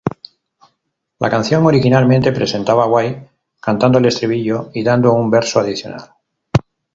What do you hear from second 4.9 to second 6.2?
un verso adicional.